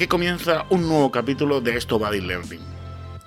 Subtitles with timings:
[0.00, 2.62] Aquí comienza un nuevo capítulo de Esto Body Learning.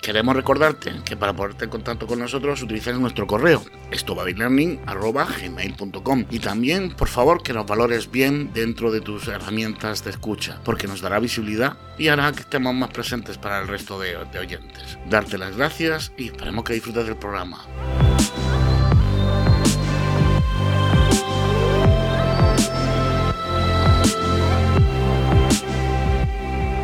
[0.02, 3.62] Queremos recordarte que para ponerte en contacto con nosotros utilices nuestro correo
[3.92, 10.60] estobodylearning.gmail.com y también, por favor, que nos valores bien dentro de tus herramientas de escucha,
[10.66, 14.40] porque nos dará visibilidad y hará que estemos más presentes para el resto de, de
[14.40, 14.98] oyentes.
[15.08, 17.68] Darte las gracias y esperemos que disfrutes del programa.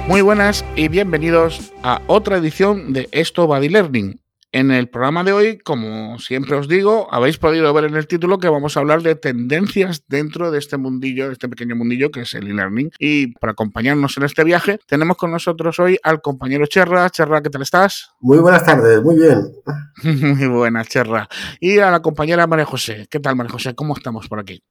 [0.09, 4.19] Muy buenas y bienvenidos a otra edición de Esto Body Learning.
[4.51, 8.39] En el programa de hoy, como siempre os digo, habéis podido ver en el título
[8.39, 12.21] que vamos a hablar de tendencias dentro de este mundillo, de este pequeño mundillo que
[12.21, 12.89] es el e-learning.
[12.97, 17.07] Y para acompañarnos en este viaje, tenemos con nosotros hoy al compañero Cherra.
[17.11, 18.09] Cherra, ¿qué tal estás?
[18.19, 19.51] Muy buenas tardes, muy bien.
[20.37, 21.29] muy buena, Cherra.
[21.59, 23.05] Y a la compañera María José.
[23.11, 23.75] ¿Qué tal, María José?
[23.75, 24.63] ¿Cómo estamos por aquí?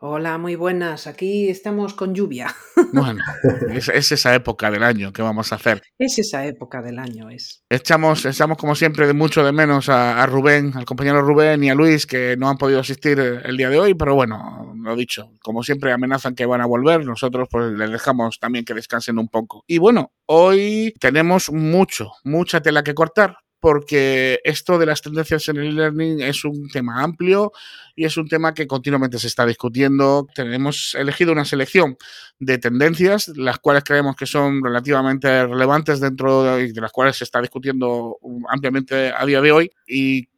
[0.00, 1.06] Hola, muy buenas.
[1.06, 2.54] Aquí estamos con lluvia.
[2.92, 3.22] Bueno,
[3.70, 5.82] es, es, esa época del año que vamos a hacer.
[5.98, 7.64] Es esa época del año, es.
[7.70, 11.70] Echamos, echamos como siempre de mucho de menos a, a, Rubén, al compañero Rubén y
[11.70, 15.30] a Luis que no han podido asistir el día de hoy, pero bueno, lo dicho,
[15.40, 19.28] como siempre amenazan que van a volver, nosotros pues les dejamos también que descansen un
[19.28, 19.64] poco.
[19.66, 25.56] Y bueno, hoy tenemos mucho, mucha tela que cortar porque esto de las tendencias en
[25.58, 27.52] el e-learning es un tema amplio
[27.94, 30.26] y es un tema que continuamente se está discutiendo.
[30.34, 31.96] Tenemos elegido una selección
[32.40, 37.22] de tendencias, las cuales creemos que son relativamente relevantes dentro de, de las cuales se
[37.22, 38.18] está discutiendo
[38.48, 39.70] ampliamente a día de hoy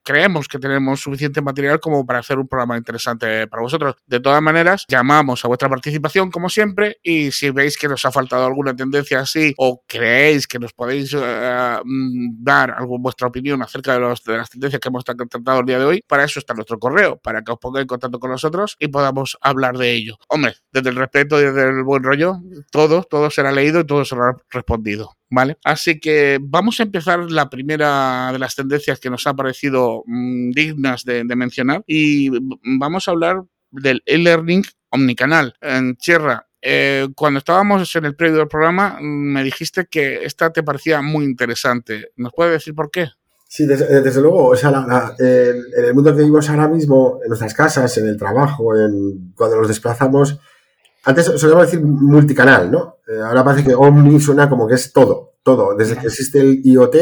[0.05, 3.97] creemos que tenemos suficiente material como para hacer un programa interesante para vosotros.
[4.07, 8.13] De todas maneras, llamamos a vuestra participación como siempre y si veis que nos ha
[8.13, 11.21] faltado alguna tendencia así o creéis que nos podéis uh,
[11.85, 15.85] dar algo, vuestra opinión acerca de, de, las tendencias que hemos tratado el día de
[15.85, 18.89] hoy, para eso está nuestro correo, para que os pongáis en contacto con nosotros y
[18.89, 20.19] podamos hablar de ello.
[20.29, 22.37] Hombre, desde el respeto y desde el buen rollo,
[22.71, 25.17] todo, todo será leído y todo será respondido.
[25.35, 25.59] ¿Vale?
[25.65, 30.53] Así que vamos a empezar la primera de las tendencias que nos ha parecido mmm,
[30.53, 32.31] dignas de, mencionar y
[32.79, 33.43] vamos a hablar
[33.73, 35.55] del e-learning omnicanal.
[35.61, 40.63] En Sierra, eh, cuando estábamos en el previo del programa, me dijiste que esta te
[40.63, 42.13] parecía muy interesante.
[42.15, 43.09] ¿Nos puedes decir por qué?
[43.49, 47.29] Sí, desde, desde luego, o sea, la, en el mundo que vivimos ahora mismo, en
[47.29, 50.39] nuestras casas, en el trabajo, en, cuando nos desplazamos,
[51.05, 52.99] antes solíamos decir multicanal, ¿no?
[53.07, 55.75] Eh, ahora parece que Omni suena como que es todo, todo.
[55.77, 56.97] Desde que existe el IoT,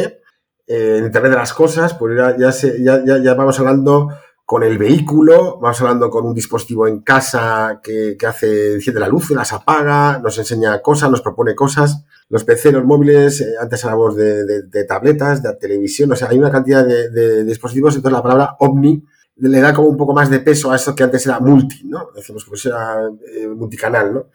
[0.67, 4.09] eh, Internet de las Cosas, pues ya, ya, se, ya, ya, ya, vamos hablando
[4.45, 9.07] con el vehículo, vamos hablando con un dispositivo en casa que, que hace, enciende la
[9.07, 12.03] luz, las apaga, nos enseña cosas, nos propone cosas.
[12.27, 16.29] Los PC, los móviles, eh, antes hablábamos de, de, de, tabletas, de televisión, o sea,
[16.29, 20.13] hay una cantidad de, de dispositivos, entonces la palabra Omni le da como un poco
[20.13, 22.09] más de peso a eso que antes era multi, ¿no?
[22.15, 24.27] Decimos que era eh, multicanal, ¿no?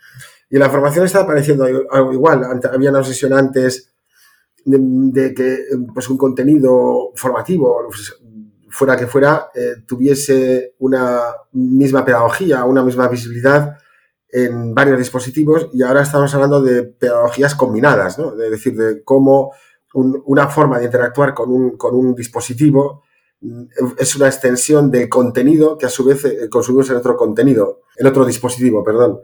[0.50, 2.42] Y la formación está apareciendo algo igual.
[2.72, 3.92] Había una obsesión antes
[4.64, 5.58] de, de, que
[5.92, 8.19] pues un contenido formativo, pues,
[8.70, 11.20] fuera que fuera, eh, tuviese una
[11.53, 13.76] misma pedagogía, una misma visibilidad
[14.31, 18.41] en varios dispositivos y ahora estamos hablando de pedagogías combinadas, ¿no?
[18.41, 19.53] Es decir, de cómo
[19.94, 23.04] un, una forma de interactuar con un, con un dispositivo
[23.99, 28.06] es una extensión del contenido que a su vez eh, consumimos en otro contenido, en
[28.06, 29.21] otro dispositivo, perdón.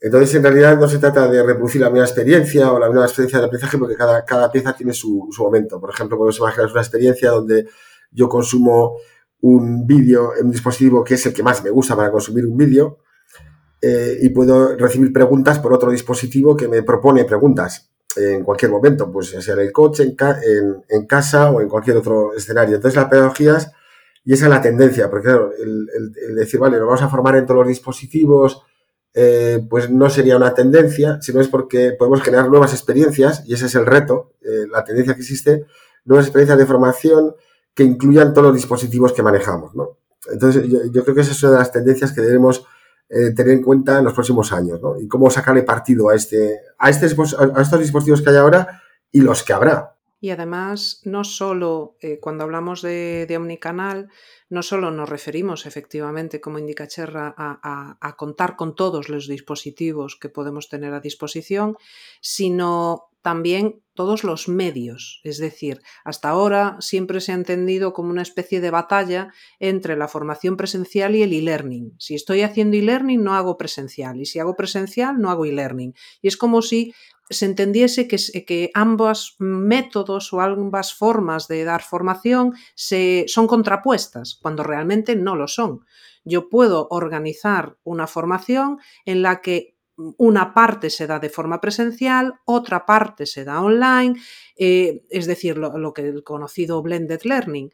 [0.00, 3.38] Entonces, en realidad no se trata de reproducir la misma experiencia o la misma experiencia
[3.38, 5.80] de aprendizaje porque cada, cada pieza tiene su, su momento.
[5.80, 7.66] Por ejemplo, podemos imaginar una experiencia donde
[8.10, 8.98] yo consumo
[9.40, 12.56] un vídeo en un dispositivo que es el que más me gusta para consumir un
[12.56, 12.98] vídeo
[13.80, 19.10] eh, y puedo recibir preguntas por otro dispositivo que me propone preguntas en cualquier momento,
[19.10, 20.38] pues sea en el coche, en, ca
[20.88, 22.76] en, casa o en cualquier otro escenario.
[22.76, 23.70] Entonces, la pedagogía es,
[24.24, 27.60] y esa es la tendencia, porque el, decir, vale, nos vamos a formar en todos
[27.60, 28.62] los dispositivos,
[29.12, 33.66] eh, pues no sería una tendencia, sino es porque podemos generar nuevas experiencias, y ese
[33.66, 35.66] es el reto, eh, la tendencia que existe,
[36.04, 37.34] nuevas experiencias de formación
[37.74, 39.98] que incluyan todos los dispositivos que manejamos, ¿no?
[40.32, 42.66] Entonces, yo, yo creo que esa es una de las tendencias que debemos
[43.14, 44.98] eh, tener en cuenta en los próximos años, ¿no?
[44.98, 48.82] Y cómo sacarle partido a, este, a, este, estos dispositivos que hay ahora
[49.12, 49.94] y los que habrá.
[50.20, 54.08] Y además, no solo eh, cuando hablamos de, de, omnicanal,
[54.48, 60.16] no solo nos referimos efectivamente, como indica Cherra, a, a, contar con todos los dispositivos
[60.18, 61.76] que podemos tener a disposición,
[62.20, 65.22] sino también todos los medios.
[65.24, 70.08] Es decir, hasta ahora siempre se ha entendido como una especie de batalla entre la
[70.08, 71.94] formación presencial y el e-learning.
[71.98, 74.20] Si estoy haciendo e-learning, no hago presencial.
[74.20, 75.94] Y si hago presencial, no hago e-learning.
[76.20, 76.92] Y es como si
[77.30, 84.38] se entendiese que, que, ambos métodos o ambas formas de dar formación se, son contrapuestas,
[84.42, 85.86] cuando realmente no lo son.
[86.26, 92.34] Yo puedo organizar una formación en la que una parte se da de forma presencial,
[92.44, 94.20] otra parte se da online,
[94.56, 97.72] eh, es decir, lo, que el conocido blended learning.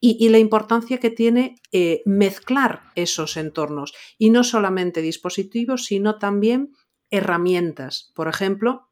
[0.00, 6.72] Y, la importancia que tiene eh, mezclar esos entornos y no solamente dispositivos, sino también
[7.10, 8.12] herramientas.
[8.14, 8.90] Por ejemplo,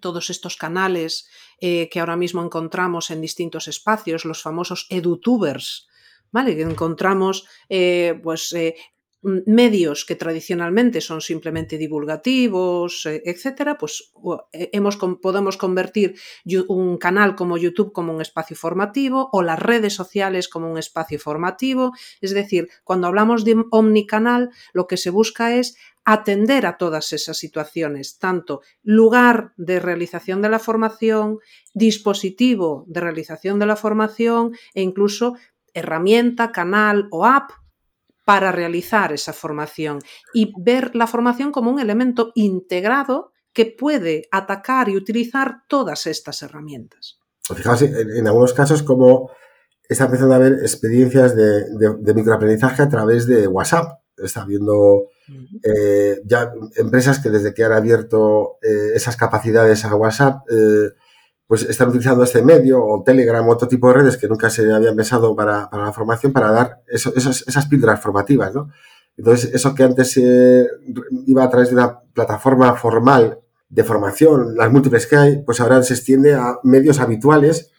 [0.00, 1.30] todos estos canales
[1.62, 5.88] eh, que ahora mismo encontramos en distintos espacios, los famosos edutubers,
[6.30, 6.54] ¿vale?
[6.54, 7.48] Que encontramos
[8.22, 8.54] pues,
[9.46, 14.12] medios que tradicionalmente son simplemente divulgativos, eh, etcétera, pues
[14.52, 16.14] hemos, podemos convertir
[16.68, 21.18] un canal como YouTube como un espacio formativo o las redes sociales como un espacio
[21.18, 21.92] formativo.
[22.20, 27.38] Es decir, cuando hablamos de omnicanal, lo que se busca es atender a todas esas
[27.38, 31.38] situaciones, tanto lugar de realización de la formación,
[31.72, 35.36] dispositivo de realización de la formación e incluso
[35.72, 37.50] herramienta, canal o app
[38.24, 40.00] para realizar esa formación
[40.32, 46.42] y ver la formación como un elemento integrado que puede atacar y utilizar todas estas
[46.42, 47.20] herramientas.
[47.54, 49.30] Fijaos en, algunos casos como
[49.88, 54.00] está empezando a haber experiencias de, microaprendizaje a través de WhatsApp.
[54.16, 55.08] Está habiendo
[55.62, 60.90] eh, ya empresas que desde que han abierto eh, esas capacidades a WhatsApp eh,
[61.46, 64.72] pues están utilizando este medio o Telegram o otro tipo de redes que nunca se
[64.72, 68.70] habían pensado para, la formación para dar esas píldoras formativas, ¿no?
[69.16, 73.38] Entonces, eso que antes iba a través de una plataforma formal
[73.68, 77.70] de formación, las múltiples que hay, pues ahora se extiende a medios habituales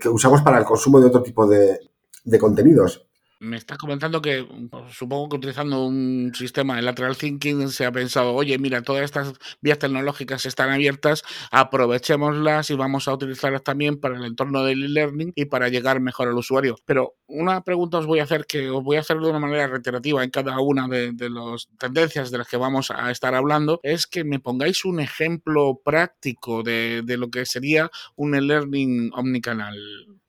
[0.00, 1.80] que usamos para el consumo de otro tipo de,
[2.24, 3.07] de contenidos.
[3.40, 7.92] Me está comentando que pues, supongo que utilizando un sistema de lateral thinking se ha
[7.92, 14.00] pensado, oye, mira, todas estas vías tecnológicas están abiertas, aprovechémoslas y vamos a utilizarlas también
[14.00, 16.78] para el entorno del e-learning y para llegar mejor al usuario.
[16.84, 19.68] Pero una pregunta os voy a hacer que os voy a hacer de una manera
[19.68, 24.08] reiterativa en cada una de, las tendencias de las que vamos a estar hablando, es
[24.08, 29.76] que me pongáis un ejemplo práctico de lo que sería un e-learning omnicanal.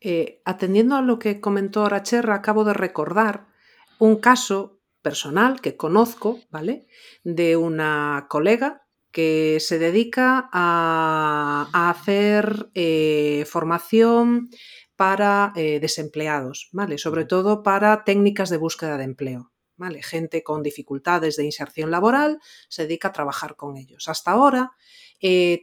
[0.02, 3.48] Eh, atendiendo a lo que comentó Aracherra, acabo de recordar
[4.00, 6.88] un caso personal que conozco, ¿vale?
[7.24, 14.50] De una colega que se dedica a, hacer eh, formación
[14.96, 16.98] para eh, desempleados, ¿vale?
[16.98, 19.52] Sobre todo para técnicas de búsqueda de empleo.
[19.76, 20.04] ¿Vale?
[20.04, 24.10] Gente con dificultades de inserción laboral se dedica a trabajar con ellos.
[24.10, 24.74] Hasta ahora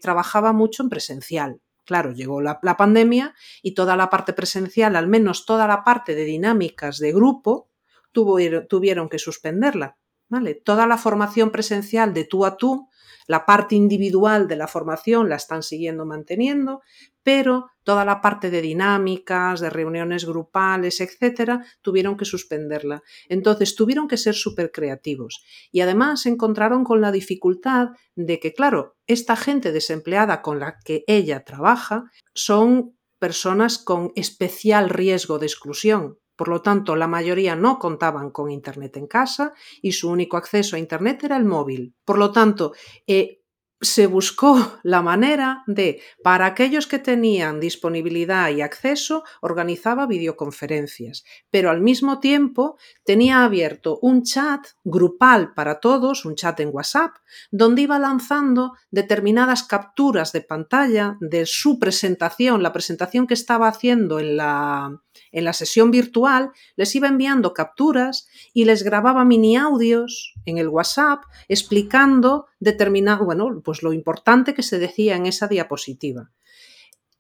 [0.01, 5.47] trabajaba mucho en presencial, Claro, llegó la, pandemia y toda la parte presencial, al menos
[5.47, 7.71] toda la parte de dinámicas de grupo,
[8.13, 9.97] tuvieron que suspenderla.
[10.29, 10.55] ¿vale?
[10.55, 12.89] Toda la formación presencial de tú a tú
[13.27, 16.83] la parte individual de la formación la están siguiendo manteniendo,
[17.23, 23.03] pero toda la parte de dinámicas, de reuniones grupales, etcétera, tuvieron que suspenderla.
[23.29, 25.45] Entonces tuvieron que ser súper creativos.
[25.73, 30.79] Y además se encontraron con la dificultad de que, claro, esta gente desempleada con la
[30.85, 37.57] que ella trabaja son personas con especial riesgo de exclusión, por lo tanto, la mayoría
[37.57, 41.95] no contaban con Internet en casa y su único acceso a Internet era el móvil.
[42.05, 42.73] Por lo tanto,
[43.07, 43.41] eh,
[43.81, 51.71] se buscó la manera de, para aquellos que tenían disponibilidad y acceso, organizaba videoconferencias, pero
[51.71, 57.17] al mismo tiempo tenía abierto un chat grupal para todos, un chat en WhatsApp,
[57.51, 64.19] donde iba lanzando determinadas capturas de pantalla de su presentación, la presentación que estaba haciendo
[64.19, 70.35] en la, en la sesión virtual, les iba enviando capturas y les grababa mini audios
[70.47, 76.31] en el WhatsApp explicando determinado, bueno, pues lo importante que se decía en esa diapositiva.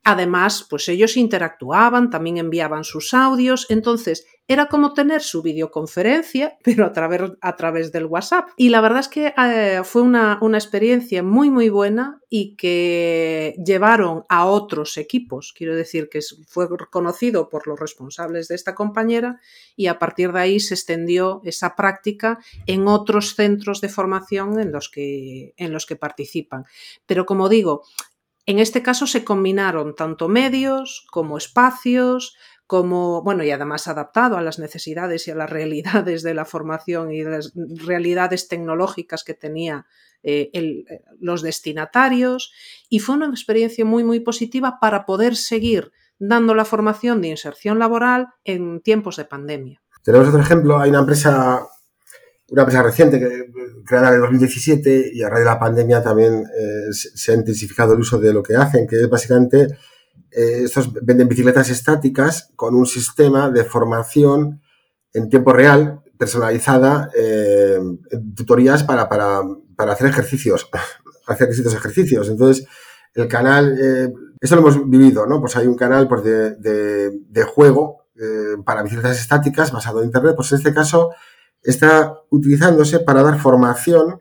[0.08, 6.86] Además, pues ellos interactuaban, también enviaban sus audios, entonces era como tener su videoconferencia, pero
[6.86, 8.50] a través, a través del WhatsApp.
[8.56, 14.22] Y la verdad es que eh, fue una, experiencia muy, muy buena y que llevaron
[14.28, 15.52] a otros equipos.
[15.58, 19.40] Quiero decir que fue conocido por los responsables de esta compañera
[19.75, 24.70] y a partir de ahí se extendió esa práctica en otros centros de formación en
[24.70, 26.64] los que, en los que participan.
[27.06, 27.82] Pero como digo,
[28.47, 32.37] en este caso se combinaron tanto medios como espacios,
[32.67, 37.12] como, bueno, y además adaptado a las necesidades y a las realidades de la formación
[37.12, 39.87] y las realidades tecnológicas que tenía
[40.23, 40.85] eh, eh,
[41.21, 42.53] los destinatarios.
[42.88, 47.79] Y fue una experiencia muy, muy positiva para poder seguir dando la formación de inserción
[47.79, 49.83] laboral en tiempos de pandemia.
[50.03, 51.67] Tenemos otro ejemplo, hay una empresa
[52.49, 53.53] una empresa reciente que
[53.85, 57.95] creada en el 2017 y a raíz de la pandemia también eh, se ha intensificado
[57.95, 59.67] el uso de lo que hacen, que es básicamente
[60.31, 64.61] eh, estos venden bicicletas estáticas con un sistema de formación
[65.12, 67.79] en tiempo real personalizada, eh,
[68.35, 69.43] tutorías para, para,
[69.76, 70.69] para hacer ejercicios,
[71.26, 72.29] hacer distintos ejercicios.
[72.29, 72.67] Entonces,
[73.15, 73.79] el canal,
[74.41, 75.41] eso lo hemos vivido, ¿no?
[75.41, 80.35] Pues hay un canal pues, de, juego eh, para bicicletas estáticas basado en Internet.
[80.37, 81.11] Pues en este caso
[81.62, 84.20] está utilizándose para dar formación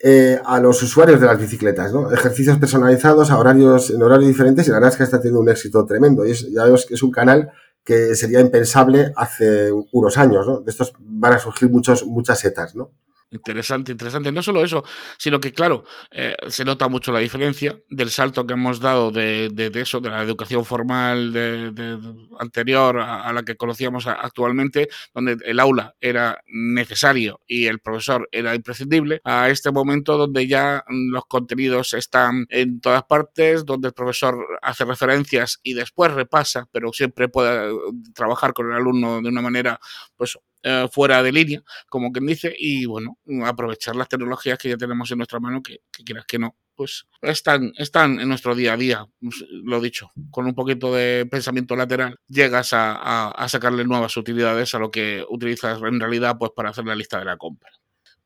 [0.00, 2.12] eh, a los usuarios de las bicicletas, ¿no?
[2.12, 5.48] Ejercicios personalizados a horarios, en horarios diferentes y la verdad es que está teniendo un
[5.48, 6.24] éxito tremendo.
[6.24, 7.50] Y ya vemos que es un canal
[7.82, 10.60] que sería impensable hace unos años, ¿no?
[10.60, 12.92] De estos van a surgir muchos, muchas setas, ¿no?
[13.30, 14.32] Interesante, interesante.
[14.32, 14.84] No solo eso,
[15.18, 19.52] sino que, claro, eh, se nota mucho la diferencia del salto que hemos dado de,
[19.74, 21.98] eso, de la educación formal de,
[22.40, 28.54] anterior a, la que conocíamos actualmente, donde el aula era necesario y el profesor era
[28.54, 34.38] imprescindible, a este momento donde ya los contenidos están en todas partes, donde el profesor
[34.62, 37.74] hace referencias y después repasa, pero siempre puede
[38.14, 39.78] trabajar con el alumno de una manera,
[40.16, 44.76] pues, eh, fuera de línea, como quien dice, y bueno, aprovechar las tecnologías que ya
[44.76, 48.76] tenemos en nuestra mano, que, quieras que no, pues están, están en nuestro día a
[48.76, 54.74] día, pues, lo dicho, con un poquito de pensamiento lateral, llegas a, sacarle nuevas utilidades
[54.74, 57.70] a lo que utilizas en realidad pues para hacer la lista de la compra.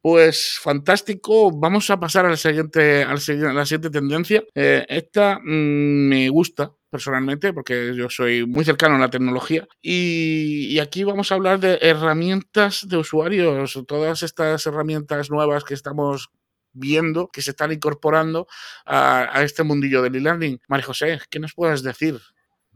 [0.01, 4.43] Pues fantástico, vamos a pasar al siguiente, al, a la siguiente tendencia.
[4.55, 9.67] Eh, esta mm, me gusta personalmente, porque yo soy muy cercano a la tecnología.
[9.81, 16.29] Y, aquí vamos a hablar de herramientas de usuarios, todas estas herramientas nuevas que estamos
[16.75, 18.47] viendo, que se están incorporando
[18.85, 20.61] a, a este mundillo del e-learning.
[20.69, 22.21] María José, ¿qué nos puedes decir?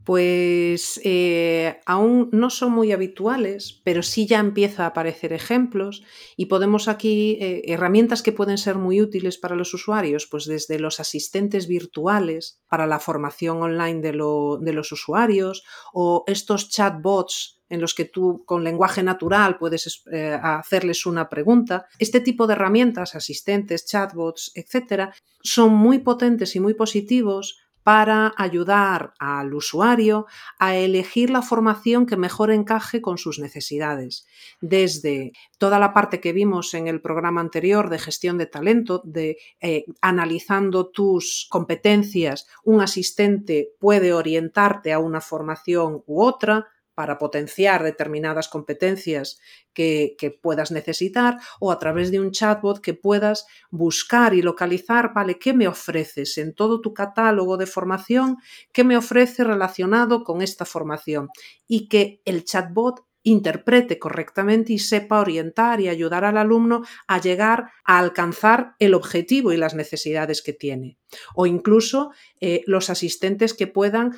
[0.07, 6.01] Pues eh, aún no son muy habituales, pero sí ya empieza a aparecer ejemplos
[6.37, 10.79] y podemos aquí eh, herramientas que pueden ser muy útiles para los usuarios, pues desde
[10.79, 17.93] los asistentes virtuales para la formación online de, los usuarios o estos chatbots en los
[17.93, 21.85] que tú con lenguaje natural puedes eh, hacerles una pregunta.
[21.99, 29.13] Este tipo de herramientas, asistentes, chatbots, etcétera, son muy potentes y muy positivos para ayudar
[29.17, 30.25] al usuario
[30.59, 34.27] a elegir la formación que mejor encaje con sus necesidades.
[34.59, 39.37] Desde toda la parte que vimos en el programa anterior de gestión de talento, de
[39.61, 46.67] eh, analizando tus competencias, un asistente puede orientarte a una formación u otra,
[46.97, 49.39] para potenciar determinadas competencias
[49.71, 55.37] que, puedas necesitar o a través de un chatbot que puedas buscar y localizar, vale,
[55.37, 58.37] ¿qué me ofreces en todo tu catálogo de formación?
[58.71, 61.29] ¿Qué me ofrece relacionado con esta formación?
[61.67, 67.71] Y que el chatbot interprete correctamente y sepa orientar y ayudar al alumno a llegar
[67.83, 70.97] a alcanzar el objetivo y las necesidades que tiene.
[71.35, 74.15] O incluso eh, los asistentes que puedan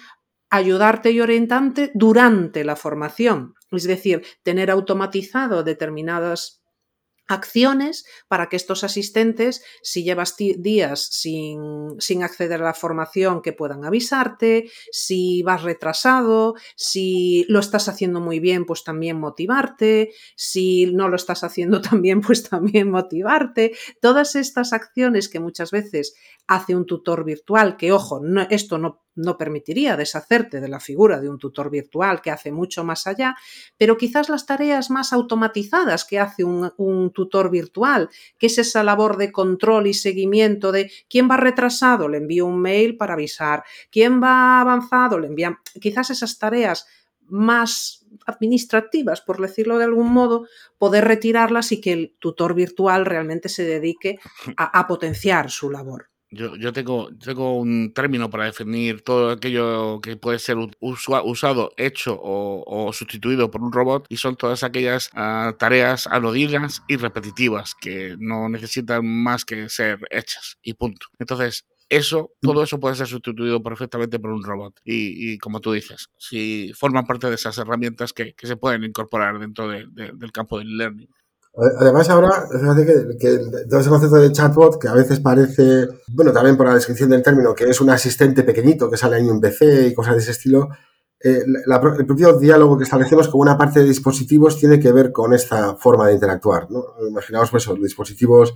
[0.49, 6.59] ayudarte y orientarte durante la formación, es decir, tener automatizado determinadas
[7.29, 13.53] acciones para que estos asistentes, si llevas días sin, sin, acceder a la formación, que
[13.53, 20.87] puedan avisarte, si vas retrasado, si lo estás haciendo muy bien, pues también motivarte, si
[20.87, 23.73] no lo estás haciendo tan bien, pues también motivarte.
[24.01, 26.15] Todas estas acciones que muchas veces
[26.47, 31.29] hace un tutor virtual, que ojo, esto no no permitiría deshacerte de la figura de
[31.29, 33.35] un tutor virtual que hace mucho más allá,
[33.77, 39.17] pero quizás las tareas más automatizadas que hace un, tutor virtual, que es esa labor
[39.17, 44.21] de control y seguimiento de quién va retrasado, le envío un mail para avisar, quién
[44.21, 46.87] va avanzado, le envían quizás esas tareas
[47.27, 50.47] más administrativas, por decirlo de algún modo,
[50.77, 54.19] poder retirarlas y que el tutor virtual realmente se dedique
[54.57, 56.09] a potenciar su labor.
[56.31, 62.93] Yo, tengo, tengo un término para definir todo aquello que puede ser usado, hecho o,
[62.93, 68.47] sustituido por un robot y son todas aquellas ah, tareas anodinas y repetitivas que no
[68.47, 71.07] necesitan más que ser hechas y punto.
[71.17, 74.79] Entonces, eso, todo eso puede ser sustituido perfectamente por un robot.
[74.85, 79.67] Y, como tú dices, si forman parte de esas herramientas que, se pueden incorporar dentro
[79.67, 81.09] del campo del learning.
[81.55, 83.39] Además, ahora, fíjate que,
[83.69, 87.23] todo ese concepto de chatbot, que a veces parece, bueno, también por la descripción del
[87.23, 90.31] término, que es un asistente pequeñito que sale en un PC y cosas de ese
[90.31, 90.69] estilo,
[91.21, 95.33] eh, el propio diálogo que establecemos con una parte de dispositivos tiene que ver con
[95.33, 96.71] esta forma de interactuar.
[96.71, 96.85] ¿no?
[97.09, 98.55] Imaginaos pues, los dispositivos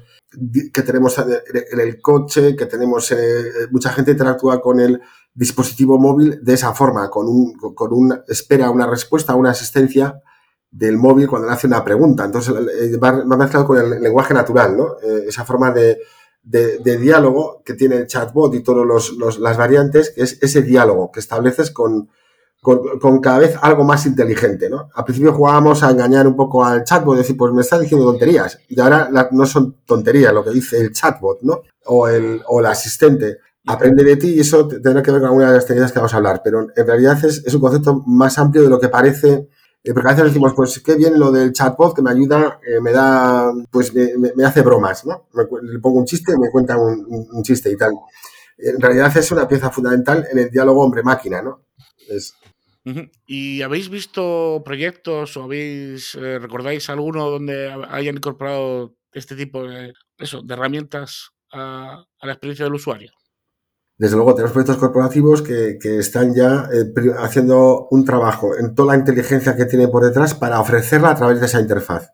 [0.74, 5.02] que tenemos en el coche, que tenemos, eh, mucha gente interactúa con el
[5.34, 10.22] dispositivo móvil de esa forma, con un, con un espera una respuesta, una asistencia
[10.74, 12.26] del móvil cuando le hace una pregunta.
[12.26, 14.96] Entonces eh, va, mezclado con el lenguaje natural, ¿no?
[15.04, 16.00] Eh, esa forma de,
[16.44, 21.70] diálogo que tiene el chatbot y todas las variantes, que es ese diálogo que estableces
[21.70, 22.10] con,
[22.60, 24.90] con, cada vez algo más inteligente, ¿no?
[24.96, 28.60] Al principio jugábamos a engañar un poco al chatbot, decir, pues me está diciendo tonterías.
[28.68, 31.62] Y ahora no son tonterías lo que dice el chatbot, ¿no?
[31.86, 33.38] O el, o asistente.
[33.66, 36.14] Aprende de ti y eso tendrá que ver con algunas de las técnicas que vamos
[36.14, 36.42] a hablar.
[36.44, 39.48] Pero en realidad es, es un concepto más amplio de lo que parece
[39.84, 42.80] eh, porque a veces decimos, pues qué bien lo del chatbot que me ayuda, eh,
[42.80, 45.28] me da, pues me, hace bromas, ¿no?
[45.34, 47.94] le pongo un chiste me cuenta un, chiste y tal.
[48.58, 51.66] En realidad es una pieza fundamental en el diálogo hombre-máquina, ¿no?
[53.26, 59.94] ¿Y habéis visto proyectos o habéis eh, recordáis alguno donde hayan incorporado este tipo de,
[60.18, 63.12] eso, de herramientas a, la experiencia del usuario?
[64.04, 69.00] Desde luego, tenemos proyectos corporativos que, están ya eh, haciendo un trabajo en toda la
[69.00, 72.12] inteligencia que tiene por detrás para ofrecerla a través de esa interfaz.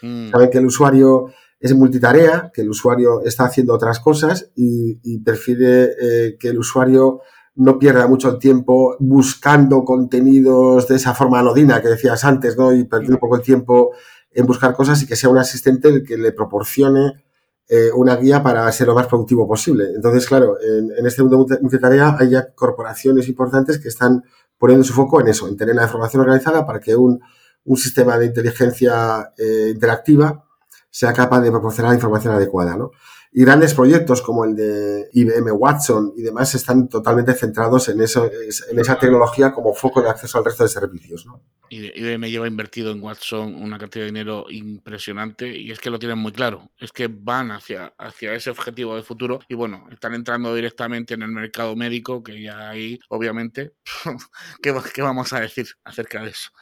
[0.00, 0.30] Mm.
[0.30, 1.26] Saben que el usuario
[1.60, 7.20] es multitarea, que el usuario está haciendo otras cosas y, prefiere eh, que el usuario
[7.54, 12.72] no pierda mucho tiempo buscando contenidos de esa forma anodina que decías antes, ¿no?
[12.72, 13.90] Y perder un poco el tiempo
[14.32, 17.25] en buscar cosas y que sea un asistente el que le proporcione
[17.68, 19.86] eh, una guía para ser lo más productivo posible.
[19.94, 24.22] Entonces, claro, en, este mundo multitarea hay ya corporaciones importantes que están
[24.58, 27.20] poniendo su foco en eso, en tener la información organizada para que un,
[27.64, 30.44] un sistema de inteligencia eh, interactiva
[30.90, 32.90] sea capaz de proporcionar la información adecuada, ¿no?
[33.38, 38.30] Y grandes proyectos como el de IBM Watson y demás están totalmente centrados en, eso,
[38.32, 41.26] en esa tecnología como foco de acceso al resto de servicios.
[41.68, 46.16] IBM lleva invertido en Watson una cantidad de dinero impresionante y es que lo tienen
[46.16, 46.70] muy claro.
[46.78, 51.20] Es que van hacia, hacia ese objetivo de futuro y bueno, están entrando directamente en
[51.20, 53.74] el mercado médico, que ya ahí, obviamente,
[54.62, 56.52] ¿qué, qué vamos a decir acerca de eso?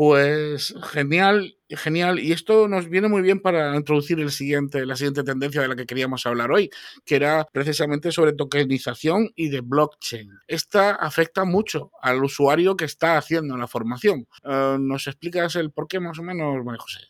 [0.00, 2.20] Pues genial, genial.
[2.20, 5.76] Y esto nos viene muy bien para introducir el siguiente, la siguiente tendencia de la
[5.76, 6.70] que queríamos hablar hoy,
[7.04, 10.30] que era precisamente sobre tokenización y de blockchain.
[10.48, 14.26] Esta afecta mucho al usuario que está haciendo la formación.
[14.42, 17.09] Eh, ¿Nos explicas el por qué más o menos, María José?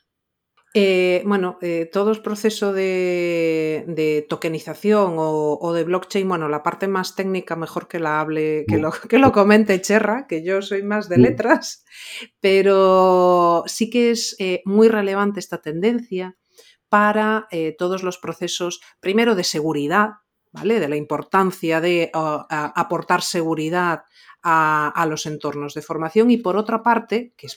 [0.73, 7.17] Eh, bueno, eh, todo el proceso de, tokenización o, de blockchain, bueno, la parte más
[7.17, 11.09] técnica mejor que la hable, que lo, que lo comente Cherra, que yo soy más
[11.09, 11.85] de letras,
[12.41, 16.37] pero sí que es eh, muy relevante esta tendencia
[16.89, 17.47] para
[17.79, 20.11] todos los procesos, primero de seguridad,
[20.51, 20.81] ¿vale?
[20.81, 24.03] De la importancia de aportar seguridad
[24.43, 27.49] a, los entornos de formación y por otra parte, que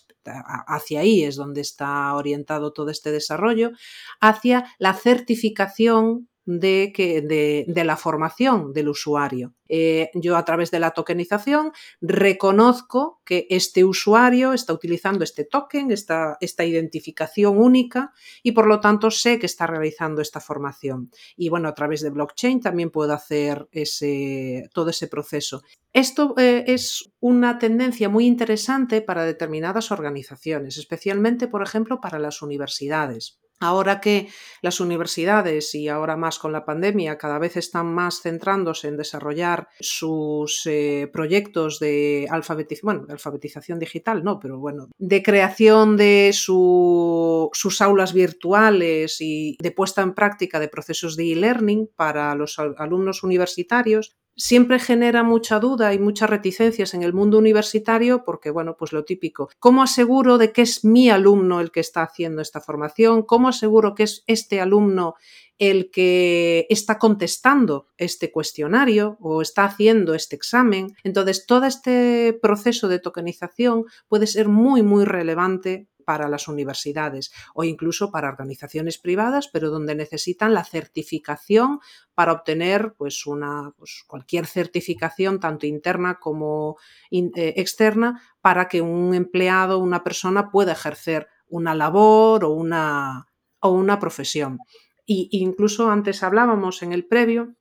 [0.67, 3.71] hacia ahí es donde está orientado todo este desarrollo,
[4.19, 9.53] hacia la certificación de, que, de, la formación del usuario.
[9.69, 15.91] Eh, yo a través de la tokenización reconozco que este usuario está utilizando este token,
[15.91, 21.11] esta, esta identificación única y por lo tanto sé que está realizando esta formación.
[21.35, 25.63] Y bueno, a través de blockchain también puedo hacer ese, todo ese proceso.
[25.93, 32.41] Esto eh, es una tendencia muy interesante para determinadas organizaciones, especialmente, por ejemplo, para las
[32.41, 33.39] universidades.
[33.63, 34.27] Ahora que
[34.61, 39.69] las universidades y ahora más con la pandemia cada vez están más centrándose en desarrollar
[39.79, 48.13] sus eh, proyectos de, alfabetización, de digital, no, pero bueno, de creación de sus aulas
[48.13, 54.79] virtuales y de puesta en práctica de procesos de e-learning para los alumnos universitarios, siempre
[54.79, 59.49] genera mucha duda y muchas reticencias en el mundo universitario porque, bueno, pues lo típico.
[59.59, 63.23] ¿Cómo aseguro de que es mi alumno el que está haciendo esta formación?
[63.23, 65.15] ¿Cómo aseguro que es este alumno
[65.59, 70.95] el que está contestando este cuestionario o está haciendo este examen?
[71.03, 77.63] Entonces, todo este proceso de tokenización puede ser muy, muy relevante para las universidades o
[77.63, 81.79] incluso para organizaciones privadas, pero donde necesitan la certificación
[82.13, 86.77] para obtener pues una pues, cualquier certificación tanto interna como
[87.11, 93.27] eh, externa para que un empleado, una persona pueda ejercer una labor o una,
[93.59, 94.59] o una profesión.
[95.05, 97.55] Y incluso antes hablábamos en el previo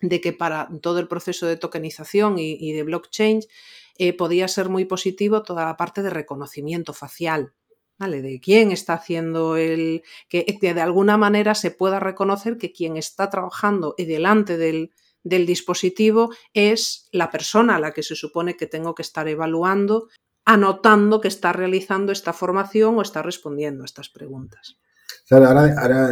[0.00, 3.40] de que para todo el proceso de tokenización y, de blockchain
[3.98, 7.54] eh, podía ser muy positivo toda la parte de reconocimiento facial.
[7.98, 10.02] De quién está haciendo el.
[10.28, 14.92] Que, de alguna manera se pueda reconocer que quien está trabajando delante del,
[15.24, 20.08] del dispositivo es la persona a la que se supone que tengo que estar evaluando,
[20.44, 24.76] anotando que está realizando esta formación o está respondiendo a estas preguntas.
[25.26, 26.10] Claro, ahora, ahora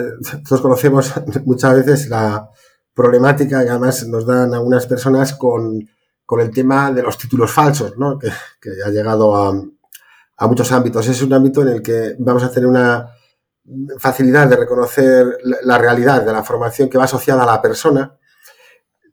[0.48, 1.12] todos conocemos
[1.44, 2.48] muchas veces la
[2.94, 5.86] problemática que además nos dan algunas personas con,
[6.24, 8.18] con el tema de los títulos falsos, ¿no?
[8.18, 9.52] que, que ha llegado a,
[10.36, 11.06] a muchos ámbitos.
[11.08, 13.08] Es un ámbito en el que vamos a tener una
[13.98, 18.18] facilidad de reconocer la realidad de la formación que va asociada a la persona.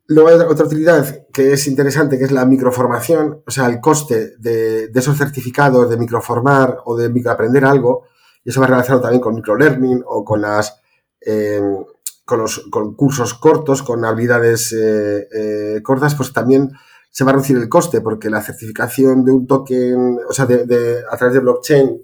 [0.06, 4.34] Luego hay otra utilidad que es interesante, que es la microformación, o sea, el coste
[4.38, 8.04] de, esos certificados de microformar o de microaprender algo,
[8.44, 10.80] y eso va relacionado también con microlearning o con las
[11.20, 11.84] em,
[12.24, 16.72] con los con cursos cortos, con habilidades eh, eh, cortas, pues también
[17.12, 21.04] se va a reducir el coste, porque la certificación de un token, o sea, de,
[21.08, 22.02] a través de blockchain,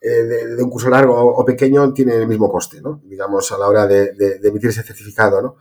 [0.00, 3.00] eh, de, un curso largo o, pequeño, tiene el mismo coste, ¿no?
[3.04, 5.56] Digamos, a la hora de, emitir ese certificado, ¿no?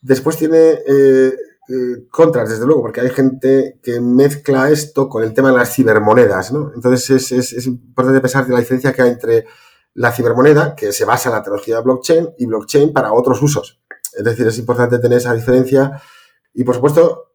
[0.00, 1.32] Después tiene eh,
[1.68, 5.72] eh, contras, desde luego, porque hay gente que mezcla esto con el tema de las
[5.72, 6.72] cibermonedas, ¿no?
[6.74, 9.46] Entonces es, es, importante pensar de la diferencia que hay entre
[9.94, 13.80] la cibermoneda, que se basa en la tecnología de blockchain, y blockchain para otros usos.
[14.18, 16.02] Es decir, es importante tener esa diferencia.
[16.52, 17.26] Y por supuesto,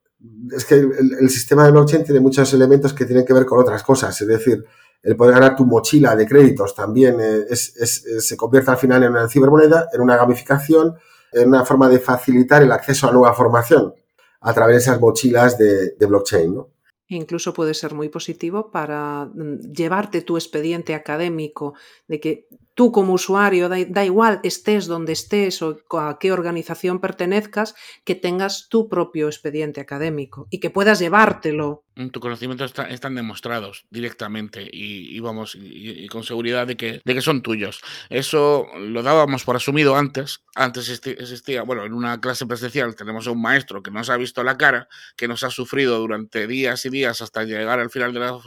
[0.55, 3.83] es que el, sistema de blockchain tiene muchos elementos que tienen que ver con otras
[3.83, 4.19] cosas.
[4.19, 4.63] Es decir,
[5.01, 9.27] el poder ganar tu mochila de créditos también eh, se convierte al final en una
[9.27, 10.95] cibermoneda, en una gamificación,
[11.31, 13.93] en una forma de facilitar el acceso a nueva formación
[14.41, 16.53] a través de esas mochilas de, de blockchain.
[16.53, 16.69] ¿no?
[17.07, 21.73] Incluso puede ser muy positivo para mm, llevarte tu expediente académico
[22.07, 27.75] de que tú como usuario, da, igual estés donde estés o a qué organización pertenezcas,
[28.03, 33.85] que tengas tu propio expediente académico y que puedas llevártelo Mm, tu conocimiento están demostrados
[33.89, 37.81] directamente y, vamos y, con seguridad de que, de que son tuyos.
[38.09, 40.41] Eso lo dábamos por asumido antes.
[40.55, 44.41] Antes existía, bueno, en una clase presencial tenemos a un maestro que nos ha visto
[44.43, 48.19] la cara, que nos ha sufrido durante días y días hasta llegar al final de
[48.21, 48.39] la,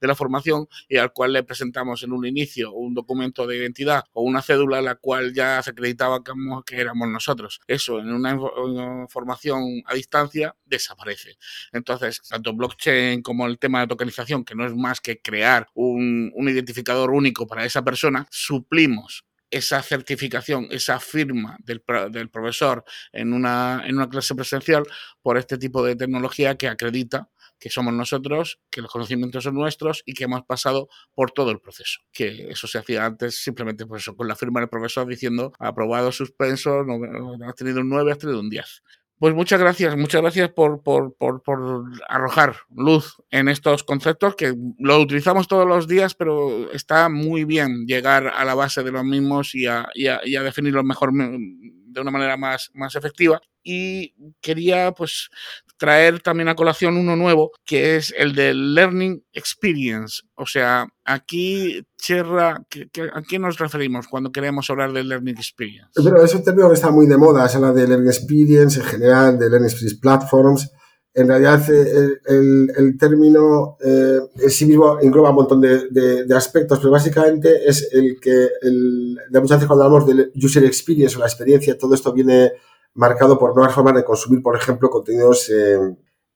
[0.00, 4.04] de la formación y al cual le presentamos en un inicio un documento de identidad
[4.12, 6.22] o una cédula la cual ya se acreditaba
[6.64, 7.60] que, éramos nosotros.
[7.66, 11.36] Eso en una, una formación a distancia desaparece.
[11.72, 16.32] Entonces, tanto blockchain como el tema de tokenización, que no es más que crear un,
[16.48, 21.80] identificador único para esa persona, suplimos esa certificación, esa firma del,
[22.28, 24.82] profesor en una, en una clase presencial
[25.22, 30.02] por este tipo de tecnología que acredita que somos nosotros, que los conocimientos son nuestros
[30.06, 32.00] y que hemos pasado por todo el proceso.
[32.12, 36.12] Que eso se hacía antes simplemente por eso, con la firma del profesor diciendo aprobado,
[36.12, 38.82] suspenso, no, has tenido un 9, has tenido un 10.
[39.18, 44.54] Pues muchas gracias, muchas gracias por, por, por, por, arrojar luz en estos conceptos que
[44.78, 49.04] lo utilizamos todos los días, pero está muy bien llegar a la base de los
[49.04, 53.40] mismos y a, y a, definirlos mejor de una manera más, más efectiva.
[53.62, 55.30] Y quería pues
[55.76, 60.22] traer también a colación uno nuevo, que es el de Learning Experience.
[60.34, 62.64] O sea, aquí, Cherra,
[63.12, 65.90] ¿a qué nos referimos cuando queremos hablar de Learning Experience?
[65.94, 68.86] Pero es un término que está muy de moda, se habla de Learning Experience en
[68.86, 70.70] general, de Learning Experience Platforms.
[71.16, 76.90] En realidad, eh, el, término eh, en sí mismo engloba un montón de, aspectos, pero
[76.90, 81.26] básicamente es el que, el, de muchas veces cuando hablamos de User Experience o la
[81.26, 82.52] experiencia, todo esto viene
[82.94, 85.78] marcado por nuevas formas de consumir, por ejemplo, contenidos eh,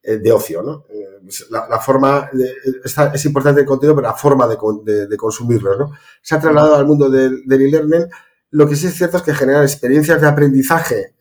[0.03, 0.63] eh, de ocio.
[0.63, 0.85] ¿no?
[0.91, 2.31] Eh, la, forma
[3.15, 5.79] es importante el contenido, pero la forma de, de, consumirlos.
[5.79, 5.93] ¿no?
[6.21, 8.07] Se ha trasladado al mundo del, e-learning.
[8.51, 11.15] Lo que sí es cierto es que generar experiencias de aprendizaje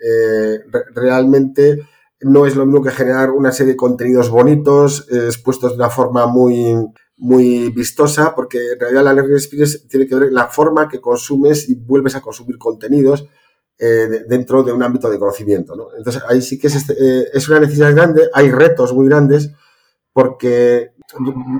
[0.96, 1.86] realmente
[2.22, 6.26] no es lo mismo que generar una serie de contenidos bonitos, expuestos de una forma
[6.26, 6.74] muy,
[7.18, 11.68] muy vistosa, porque en realidad la learning experience tiene que ver la forma que consumes
[11.68, 13.28] y vuelves a consumir contenidos
[13.80, 15.76] eh, dentro de un ámbito de conocimiento.
[15.76, 15.90] ¿no?
[15.96, 19.52] Entonces, ahí sí que es, este, eh, es una necesidad grande, hay retos muy grandes,
[20.12, 20.94] porque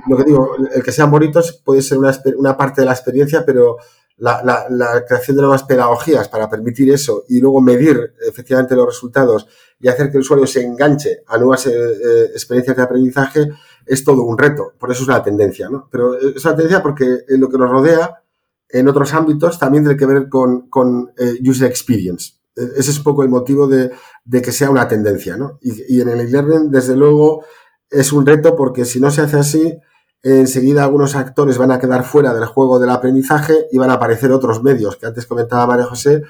[0.08, 3.44] lo que digo, el que sean bonitos puede ser una, una parte de la experiencia,
[3.46, 3.76] pero
[4.16, 9.46] la, la, creación de nuevas pedagogías para permitir eso y luego medir efectivamente los resultados
[9.78, 13.48] y hacer que el usuario se enganche a nuevas eh, experiencias de aprendizaje
[13.86, 14.72] es todo un reto.
[14.76, 15.88] Por eso es una tendencia, ¿no?
[15.90, 18.22] Pero es una tendencia porque lo que nos rodea
[18.68, 22.34] en otros ámbitos también tiene que ver con, con eh, user experience.
[22.54, 23.90] E, ese es un poco el motivo de,
[24.24, 25.58] de que sea una tendencia, ¿no?
[25.62, 27.44] Y, y en el e-learning, desde luego,
[27.90, 29.78] es un reto porque si no se hace así,
[30.22, 34.32] enseguida algunos actores van a quedar fuera del juego del aprendizaje y van a aparecer
[34.32, 36.22] otros medios, que antes comentaba María José,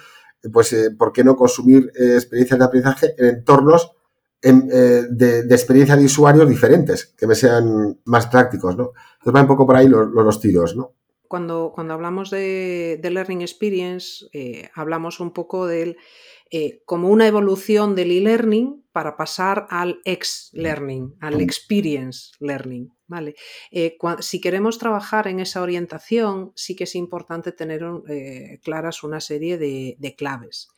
[0.53, 3.93] pues eh, ¿por qué no consumir eh, experiencias de aprendizaje en entornos
[4.41, 8.93] de, de, experiencia de usuarios diferentes, que me sean más prácticos, ¿no?
[9.15, 10.93] Entonces va un poco por ahí los, los tiros, ¿no?
[11.29, 15.99] Cuando, cuando hablamos de, Learning Experience, eh, hablamos un poco del,
[16.51, 22.91] eh, como una evolución del e-learning para pasar al ex-learning, al experience learning.
[23.07, 23.37] ¿vale?
[23.71, 27.85] Eh, si queremos trabajar en esa orientación, sí que es importante tener
[28.63, 30.69] claras una serie de, claves.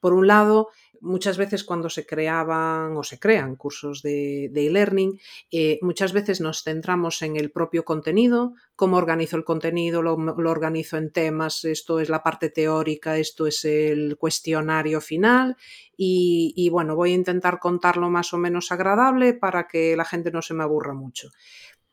[0.00, 0.68] Por un lado,
[1.00, 5.18] muchas veces cuando se creaban o se crean cursos de e-learning,
[5.50, 10.96] eh, muchas veces nos centramos en el propio contenido, cómo organizo el contenido, lo, organizo
[10.96, 15.56] en temas, esto es la parte teórica, esto es el cuestionario final
[15.96, 20.40] y, bueno, voy a intentar contarlo más o menos agradable para que la gente no
[20.40, 21.28] se me aburra mucho.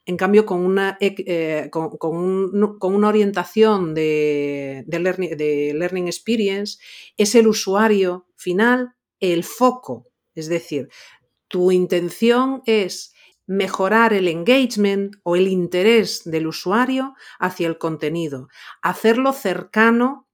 [0.05, 6.79] En cambio, con una, eh, con, una orientación de, de Learning Experience,
[7.17, 10.07] es el usuario final el foco.
[10.35, 10.89] Es decir,
[11.47, 13.13] tu intención es
[13.47, 18.49] mejorar el engagement o el interés del usuario hacia el contenido,
[18.81, 20.27] hacerlo cercano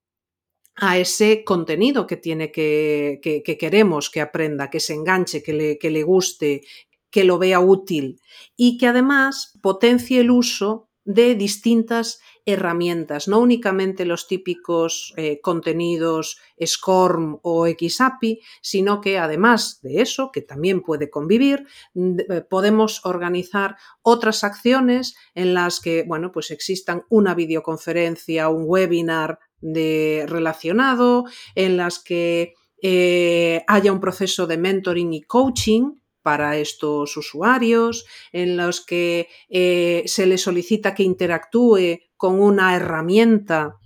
[0.75, 5.77] a ese contenido que tiene que, que, queremos que aprenda, que se enganche, que le,
[5.77, 6.63] que le guste,
[7.11, 8.19] que lo vea útil
[8.57, 16.39] y que además potencie el uso de distintas herramientas, no únicamente los típicos eh, contenidos
[16.63, 23.77] SCORM o XAPI, sino que además de eso, que también puede convivir, eh, podemos organizar
[24.01, 31.25] otras acciones en las que, bueno, pues existan una videoconferencia, un webinar de relacionado,
[31.55, 38.57] en las que eh, haya un proceso de mentoring y coaching para estos usuarios, en
[38.57, 43.79] los que eh, se le solicita que interactúe con una herramienta,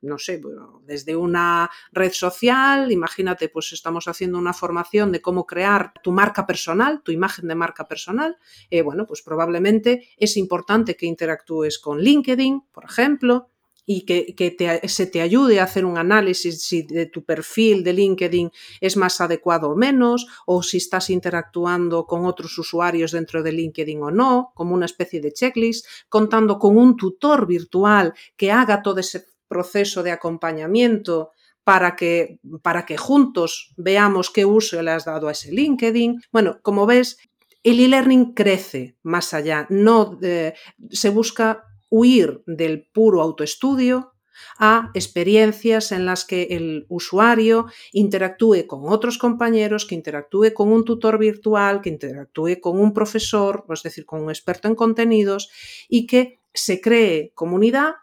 [0.00, 0.40] no sé,
[0.86, 6.46] desde una red social, imagínate, pues estamos haciendo una formación de cómo crear tu marca
[6.46, 8.38] personal, tu imagen de marca personal,
[8.70, 13.50] eh, bueno, pues probablemente es importante que interactúes con LinkedIn, por ejemplo,
[13.86, 18.50] y que, se te ayude a hacer un análisis si de tu perfil de LinkedIn
[18.80, 24.02] es más adecuado o menos, o si estás interactuando con otros usuarios dentro de LinkedIn
[24.02, 28.98] o no, como una especie de checklist, contando con un tutor virtual que haga todo
[28.98, 31.30] ese proceso de acompañamiento
[31.62, 36.22] para que, para que juntos veamos qué uso le has dado a ese LinkedIn.
[36.32, 37.18] Bueno, como ves,
[37.62, 40.54] el e-learning crece más allá, no eh,
[40.90, 44.12] se busca huir del puro autoestudio
[44.58, 50.84] a experiencias en las que el usuario interactúe con otros compañeros, que interactúe con un
[50.84, 55.50] tutor virtual, que interactúe con un profesor, es decir, con un experto en contenidos,
[55.88, 57.94] y que se cree comunidad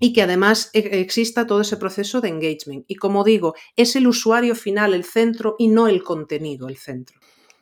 [0.00, 2.84] y que además e-, exista todo ese proceso de engagement.
[2.88, 7.17] Y como digo, es el usuario final el centro y no el contenido el centro.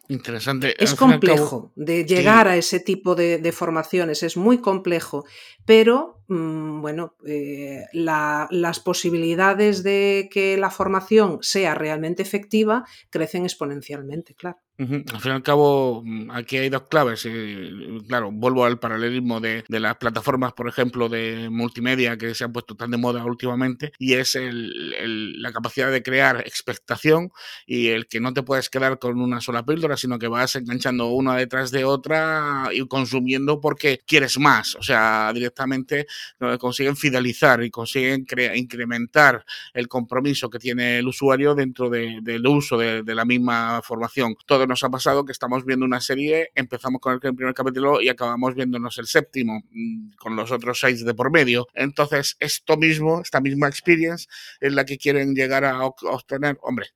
[0.08, 0.74] Interesante.
[0.82, 5.24] Es complejo de llegar a ese tipo de, formaciones, es muy complejo,
[5.64, 14.34] pero mm, bueno, eh, las posibilidades de que la formación sea realmente efectiva crecen exponencialmente,
[14.34, 14.58] claro.
[14.78, 17.24] Al fin y al cabo, mm, aquí hay dos claves.
[17.24, 17.70] Eh,
[18.06, 22.74] claro, vuelvo al paralelismo de, las plataformas, por ejemplo, de multimedia que se han puesto
[22.74, 27.30] tan de moda últimamente, y es la capacidad de crear expectación
[27.66, 31.08] y el que no te puedes quedar con una sola píldora, sino que vas enganchando
[31.08, 34.74] una detrás de otra y consumiendo porque quieres más.
[34.76, 36.06] O sea, directamente
[36.40, 42.76] eh, consiguen fidelizar y consiguen incrementar el compromiso que tiene el usuario dentro del uso
[42.76, 44.34] de, de la misma formación.
[44.44, 48.08] Todo nos ha pasado que estamos viendo una serie, empezamos con el primer capítulo y
[48.08, 51.66] acabamos viéndonos el séptimo, mm, con los otros seis de por medio.
[51.74, 54.26] Entonces, esto mismo, esta misma experience,
[54.60, 56.88] es la que quieren llegar a obtener, hombre,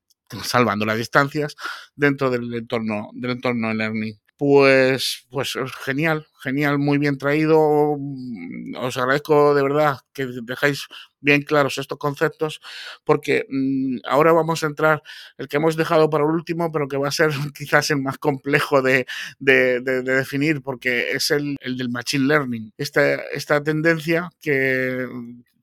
[0.45, 1.57] salvando las distancias,
[1.95, 5.53] dentro del entorno, del entorno learning pues, pues
[5.85, 7.97] genial, genial, muy bien traído.
[7.99, 10.87] Mm, os agradezco de verdad que dejáis
[11.21, 12.61] bien claros estos conceptos,
[13.05, 15.03] porque mm, ahora vamos a entrar
[15.39, 18.19] el que hemos dejado para el último, pero que va a ser quizás el más
[18.19, 19.07] complejo de,
[19.39, 22.73] definir, porque es el, del Machine Learning.
[22.77, 25.07] Esta, esta tendencia que,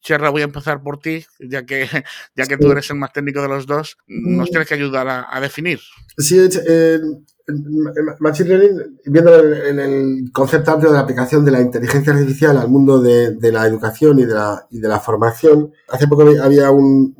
[0.07, 1.85] Cherra, voy a empezar por ti, ya que,
[2.35, 4.51] ya que tú eres el más técnico de los dos, nos mm.
[4.51, 5.81] tienes que ayudar a, definir.
[6.17, 6.99] Sí, eh,
[8.21, 12.69] Machine Learning, viendo en el concepto amplio de la aplicación de la inteligencia artificial al
[12.69, 17.13] mundo de, la educación y de la, y de la, formación, hace poco había un,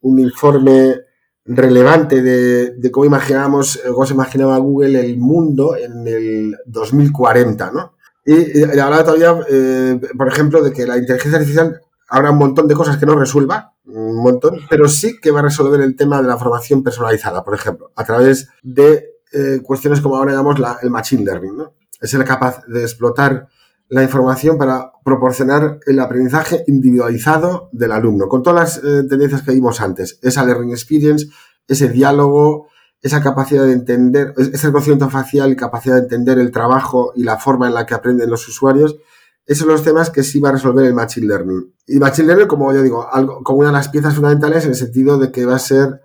[0.00, 1.02] un, informe
[1.44, 7.92] relevante de, cómo imaginábamos, cómo se imaginaba Google el mundo en el 2040, ¿no?
[8.24, 11.80] Y, hablaba todavía, eh, por ejemplo, de que la inteligencia artificial
[12.12, 15.44] habrá un montón de cosas que no resuelva, un montón, pero sí que va a
[15.44, 20.16] resolver el tema de la formación personalizada, por ejemplo, a través de eh, cuestiones como
[20.16, 21.72] ahora llamamos la, el machine learning, ¿no?
[22.02, 23.48] Es ser capaz de explotar
[23.88, 29.52] la información para proporcionar el aprendizaje individualizado del alumno, con todas las eh, tendencias que
[29.52, 31.28] vimos antes, esa learning experience,
[31.66, 32.66] ese diálogo,
[33.00, 37.38] esa capacidad de entender, ese reconocimiento facial y capacidad de entender el trabajo y la
[37.38, 38.98] forma en la que aprenden los usuarios,
[39.52, 41.74] esos son los temas que sí va a resolver el Machine Learning.
[41.86, 44.76] Y Machine Learning, como yo digo, algo, como una de las piezas fundamentales en el
[44.76, 46.00] sentido de que va a ser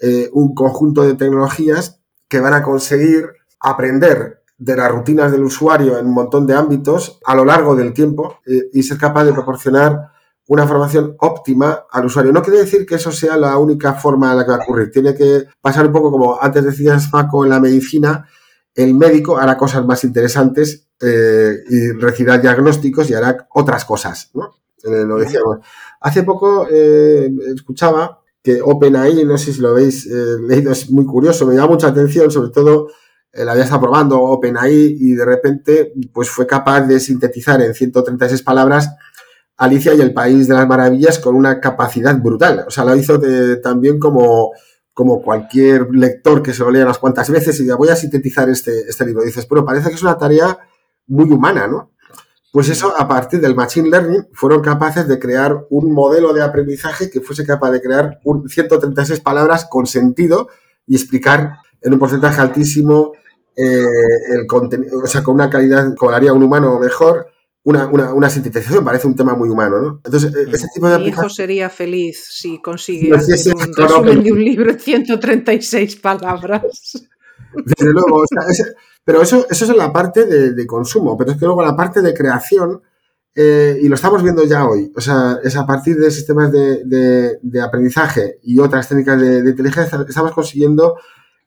[0.00, 5.98] eh, un conjunto de tecnologías que van a conseguir aprender de las rutinas del usuario
[5.98, 9.32] en un montón de ámbitos a lo largo del tiempo eh, y ser capaz de
[9.32, 10.10] proporcionar
[10.46, 12.32] una formación óptima al usuario.
[12.32, 14.90] No quiere decir que eso sea la única forma en la que va a ocurrir.
[14.90, 18.26] Tiene que pasar un poco como antes decías, Paco, en la medicina,
[18.74, 24.54] el médico hará cosas más interesantes eh, y recibirá diagnósticos y hará otras cosas, ¿no?
[24.84, 25.58] Eh, lo decíamos.
[26.00, 31.46] Hace poco eh, escuchaba que OpenAI, no sé si lo habéis leído, es muy curioso,
[31.46, 32.88] me llama mucha atención, sobre todo
[33.32, 38.42] la había estado probando OpenAI y de repente pues fue capaz de sintetizar en 136
[38.42, 38.90] palabras
[39.60, 42.64] Alicia y el País de las Maravillas con una capacidad brutal.
[42.66, 43.20] O sea, lo hizo
[43.62, 44.52] también como,
[44.92, 48.48] como cualquier lector que se lo lea unas cuantas veces y ya voy a sintetizar
[48.48, 49.22] este, este libro.
[49.22, 50.58] dices, pero parece que es una tarea
[51.06, 51.92] muy humana, ¿no?
[52.52, 57.08] Pues eso, a partir del Machine Learning, fueron capaces de crear un modelo de aprendizaje
[57.08, 60.48] que fuese capaz de crear un 136 palabras con sentido
[60.84, 63.12] y explicar en un porcentaje altísimo
[63.56, 63.84] eh,
[64.34, 67.26] el contenido, o sea, con una calidad como haría un humano mejor,
[67.62, 70.00] una, una, una, sintetización, parece un tema muy humano, ¿no?
[70.04, 74.32] Entonces, e-, ese tipo de Mi hijo sería feliz si consigue hacer un resumen de
[74.32, 76.62] un libro en 136 palabras.
[77.52, 78.66] Desde luego, o sea,
[79.04, 81.76] pero eso, eso es en la parte de, de, consumo, pero es que luego la
[81.76, 82.80] parte de creación,
[83.34, 86.84] eh, y lo estamos viendo ya hoy, o sea, es a partir de sistemas de,
[86.84, 90.96] de, de aprendizaje y otras técnicas de, inteligencia, estamos consiguiendo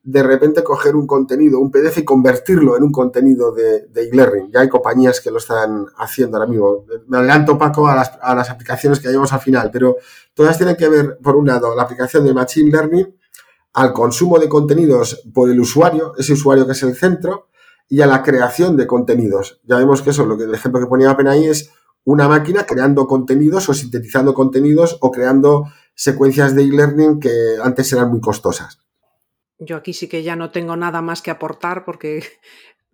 [0.05, 4.51] de repente coger un contenido, un PDF y convertirlo en un contenido de e-learning.
[4.51, 6.85] ya hay compañías que lo están haciendo ahora mismo.
[7.07, 9.95] Me adelanto, Paco, a las, a las aplicaciones que llevamos al final, pero
[10.33, 13.15] todas tienen que ver, por un lado, la aplicación de Machine Learning
[13.73, 17.47] al consumo de contenidos por el usuario, ese usuario que es el centro,
[17.89, 19.61] y a la creación de contenidos.
[19.63, 21.71] Ya vemos que eso, lo que el ejemplo que ponía Apen ahí es
[22.03, 28.09] una máquina creando contenidos o sintetizando contenidos o creando secuencias de e-learning que antes eran
[28.09, 28.82] muy costosas.
[29.59, 32.23] Yo aquí sí que ya no tengo nada más que aportar porque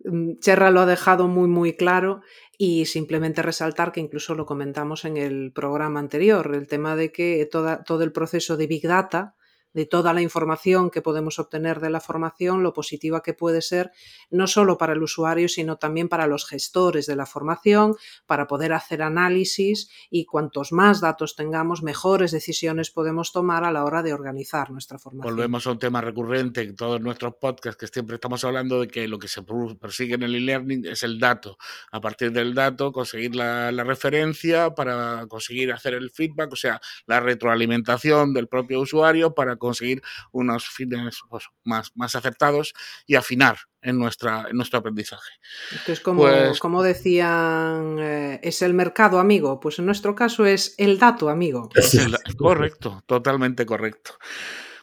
[0.40, 2.22] Cherra lo ha dejado muy muy claro
[2.56, 7.46] y simplemente resaltar que incluso lo comentamos en el programa anterior, el tema de que
[7.50, 9.34] toda, todo el proceso de Big Data
[9.72, 13.92] de toda la información que podemos obtener de la formación, lo positiva que puede ser
[14.30, 18.72] no solo para el usuario, sino también para los gestores de la formación, para poder
[18.72, 24.12] hacer análisis y cuantos más datos tengamos, mejores decisiones podemos tomar a la hora de
[24.12, 25.34] organizar nuestra formación.
[25.34, 29.08] Volvemos a un tema recurrente en todos nuestros podcasts, que siempre estamos hablando de que
[29.08, 29.42] lo que se
[29.80, 31.56] persigue en el e-learning es el dato.
[31.92, 36.80] A partir del dato, conseguir la, la referencia para conseguir hacer el feedback, o sea,
[37.06, 42.74] la retroalimentación del propio usuario para conseguir unos fines pues, más, más acertados
[43.06, 45.30] y afinar en, nuestra, en nuestro aprendizaje.
[45.70, 50.74] Entonces, como, pues, como decían, eh, es el mercado amigo, pues en nuestro caso es
[50.78, 51.70] el dato amigo.
[51.74, 54.12] El, correcto, totalmente correcto.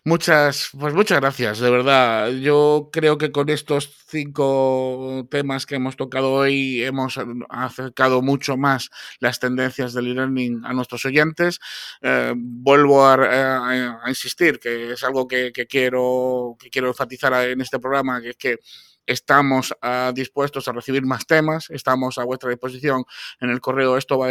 [0.08, 2.32] Muchas, pues muchas gracias, de verdad.
[2.32, 8.90] Yo creo que con estos cinco temas que hemos tocado hoy hemos acercado mucho más
[9.20, 11.60] las tendencias del e-learning a nuestros oyentes.
[12.02, 17.78] Eh, vuelvo a, insistir que es algo que, que, quiero, que quiero enfatizar en este
[17.78, 18.60] programa, que es que
[19.06, 23.04] estamos uh, dispuestos a recibir más temas, estamos a vuestra disposición
[23.42, 24.30] en el correo esto va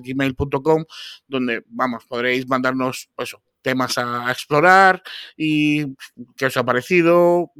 [0.00, 0.84] gmail.com
[1.28, 5.02] donde vamos, podréis mandarnos eso, temas a, explorar
[5.36, 5.94] y
[6.36, 7.50] qué os ha parecido,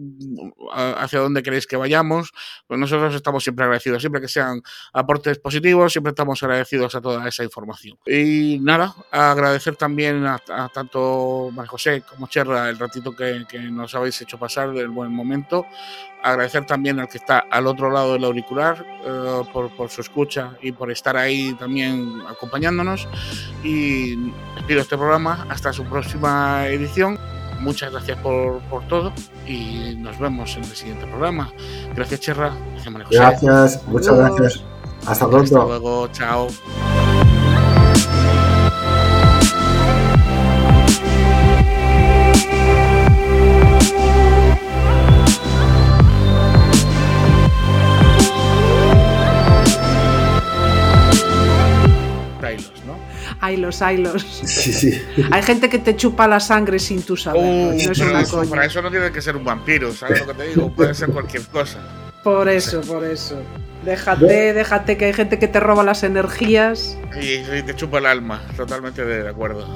[0.73, 2.33] hacia dónde queréis que vayamos.
[2.67, 7.27] Pues nosotros estamos siempre agradecidos, siempre que sean aportes positivos, siempre estamos agradecidos a toda
[7.29, 7.99] esa información.
[8.07, 13.59] Y nada, agradecer también a, a tanto María José como Cherra el ratito que, que,
[13.59, 15.67] nos habéis hecho pasar del buen momento.
[16.23, 20.57] Agradecer también al que está al otro lado del auricular uh, por, por, su escucha
[20.61, 23.09] y por estar ahí también acompañándonos.
[23.65, 24.17] Y
[24.55, 27.19] despido este programa hasta su próxima edición.
[27.61, 29.13] Muchas gracias por, por, todo
[29.47, 31.53] y nos vemos en el siguiente programa.
[31.95, 32.55] Gracias, Cherra.
[32.73, 33.19] Gracias, María José.
[33.19, 34.65] Gracias, muchas gracias.
[35.07, 35.57] Hasta pronto.
[35.57, 36.49] Hasta luego, chao.
[53.51, 54.23] Ailos, ailos.
[54.45, 55.03] Sí, sí.
[55.31, 57.01] Hay gente que te chupa la sangre sin.
[57.01, 60.27] Uh, no es una eso, para eso no tiene que ser un vampiro, ¿sabes lo
[60.29, 60.73] que te digo?
[60.73, 61.79] Puede ser cualquier cosa.
[62.23, 63.43] Por eso, por eso.
[63.85, 66.97] Déjate, déjate que hay gente que te roba las energías.
[67.21, 69.67] Y, y te chupa el alma, totalmente de acuerdo.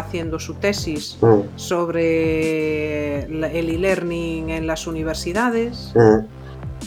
[0.00, 6.18] Haciendo su tesis Mm, sobre el e-learning en las universidades mm,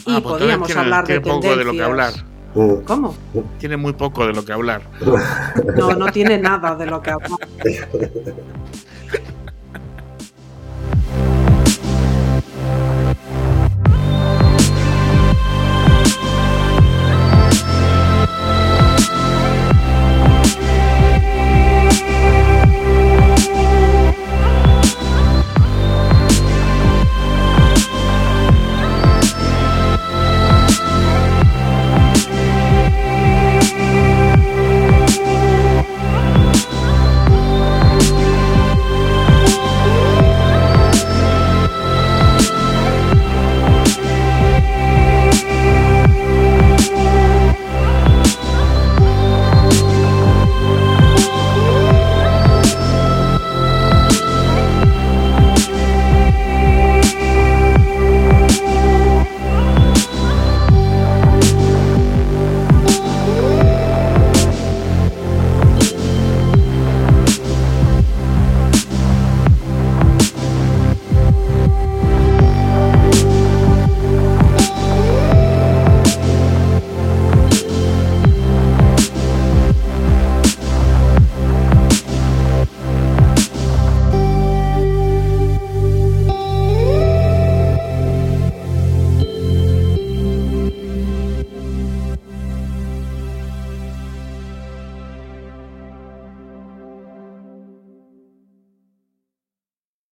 [0.06, 1.86] y Ah, pues podríamos tiene- hablar de poco de lo que tendencias.
[1.88, 2.12] hablar.
[2.54, 2.74] mm.
[2.84, 3.14] ¿Cómo?
[3.58, 4.82] Tiene muy poco de lo que hablar.
[5.76, 7.30] No, no tiene nada de lo que hablar.